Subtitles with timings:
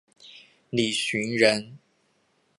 [0.71, 1.77] 李绚人。